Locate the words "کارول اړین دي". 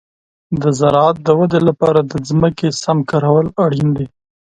3.11-4.07